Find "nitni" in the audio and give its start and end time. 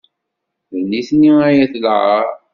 0.91-1.31